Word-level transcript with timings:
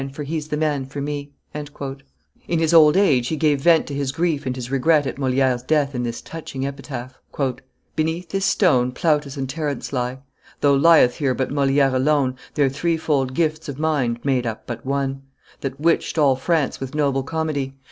For 0.13 0.23
he's 0.23 0.47
the 0.47 0.57
man 0.57 0.87
for 0.87 0.99
me." 0.99 1.29
In 1.53 2.57
his 2.57 2.73
old 2.73 2.97
age 2.97 3.27
he 3.27 3.35
gave 3.35 3.61
vent 3.61 3.85
to 3.85 3.93
his 3.93 4.11
grief 4.11 4.47
and 4.47 4.55
his 4.55 4.71
regret 4.71 5.05
at 5.05 5.19
Moliere's 5.19 5.61
death 5.61 5.93
in 5.93 6.01
this 6.01 6.23
touching 6.23 6.65
epitaph: 6.65 7.19
"Beneath 7.95 8.29
this 8.29 8.45
stone 8.45 8.93
Plautus 8.93 9.37
and 9.37 9.47
Terence 9.47 9.93
lie, 9.93 10.17
Though 10.61 10.73
lieth 10.73 11.17
here 11.17 11.35
but 11.35 11.51
Moliere 11.51 11.93
alone 11.95 12.35
Their 12.55 12.71
threefold 12.71 13.35
gifts 13.35 13.69
of 13.69 13.77
mind 13.77 14.19
made 14.23 14.47
up 14.47 14.65
but 14.65 14.83
one, 14.83 15.21
That 15.59 15.79
witched 15.79 16.17
all 16.17 16.35
France 16.35 16.79
with 16.79 16.95
noble 16.95 17.21
comedy. 17.21 17.75